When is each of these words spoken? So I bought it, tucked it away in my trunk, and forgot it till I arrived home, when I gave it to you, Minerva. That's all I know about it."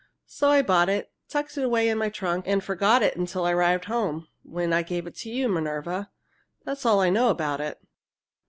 So 0.25 0.49
I 0.49 0.63
bought 0.63 0.89
it, 0.89 1.11
tucked 1.29 1.59
it 1.59 1.63
away 1.63 1.87
in 1.87 1.99
my 1.99 2.09
trunk, 2.09 2.45
and 2.47 2.63
forgot 2.63 3.03
it 3.03 3.13
till 3.27 3.45
I 3.45 3.51
arrived 3.53 3.85
home, 3.85 4.27
when 4.41 4.73
I 4.73 4.81
gave 4.81 5.05
it 5.05 5.13
to 5.17 5.29
you, 5.29 5.47
Minerva. 5.47 6.09
That's 6.65 6.87
all 6.87 7.01
I 7.01 7.11
know 7.11 7.29
about 7.29 7.61
it." 7.61 7.79